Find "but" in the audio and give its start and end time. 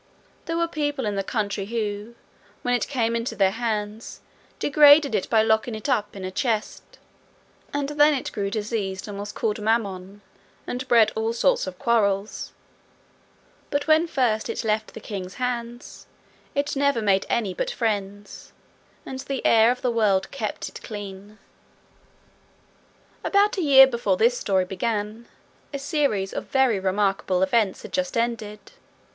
13.69-13.85, 17.53-17.69